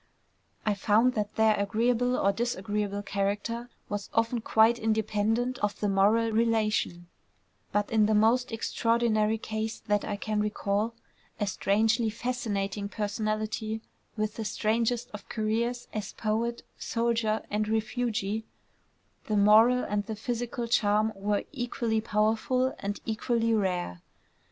[0.65, 6.31] I found that their agreeable or disagreeable character was often quite independent of the moral
[6.31, 7.05] relation:
[7.71, 10.95] but in the most extraordinary case that I can recall
[11.39, 13.83] (a strangely fascinating personality
[14.17, 18.43] with the strangest of careers as poet, soldier, and refugee)
[19.27, 24.01] the moral and the physical charm were equally powerful and equally rare.